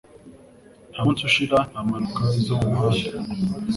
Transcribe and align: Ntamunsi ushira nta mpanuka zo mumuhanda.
Ntamunsi 0.91 1.21
ushira 1.29 1.57
nta 1.69 1.79
mpanuka 1.87 2.21
zo 2.45 2.53
mumuhanda. 2.61 3.09